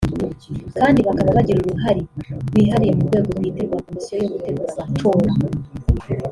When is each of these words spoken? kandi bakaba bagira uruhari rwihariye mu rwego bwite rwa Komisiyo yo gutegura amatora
kandi 0.79 0.99
bakaba 1.07 1.35
bagira 1.37 1.59
uruhari 1.61 2.03
rwihariye 2.47 2.93
mu 2.97 3.03
rwego 3.07 3.29
bwite 3.37 3.61
rwa 3.67 3.77
Komisiyo 3.85 4.13
yo 4.17 4.27
gutegura 4.33 4.69
amatora 4.81 5.31